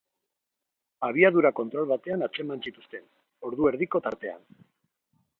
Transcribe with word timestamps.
Abiadura-kontrol 1.07 1.91
batean 1.91 2.27
atzeman 2.27 2.63
zituzten, 2.69 3.05
ordu 3.49 3.69
erdiko 3.73 4.01
tartean. 4.07 4.41